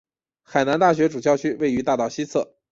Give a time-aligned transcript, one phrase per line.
[0.41, 2.55] 海南大学主校区位于大道西侧。